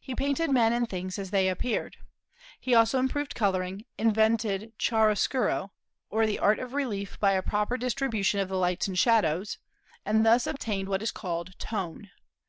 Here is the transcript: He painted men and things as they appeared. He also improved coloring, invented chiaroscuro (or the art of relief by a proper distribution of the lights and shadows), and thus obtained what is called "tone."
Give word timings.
He 0.00 0.12
painted 0.16 0.50
men 0.50 0.72
and 0.72 0.88
things 0.88 1.20
as 1.20 1.30
they 1.30 1.48
appeared. 1.48 1.98
He 2.58 2.74
also 2.74 2.98
improved 2.98 3.36
coloring, 3.36 3.84
invented 3.96 4.72
chiaroscuro 4.76 5.70
(or 6.10 6.26
the 6.26 6.40
art 6.40 6.58
of 6.58 6.72
relief 6.74 7.16
by 7.20 7.34
a 7.34 7.42
proper 7.42 7.76
distribution 7.76 8.40
of 8.40 8.48
the 8.48 8.58
lights 8.58 8.88
and 8.88 8.98
shadows), 8.98 9.58
and 10.04 10.26
thus 10.26 10.48
obtained 10.48 10.88
what 10.88 11.00
is 11.00 11.12
called 11.12 11.56
"tone." 11.60 12.10